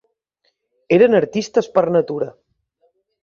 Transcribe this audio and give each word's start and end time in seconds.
Eren 0.95 1.17
artistes 1.19 1.69
per 1.77 1.85
natura. 1.97 2.31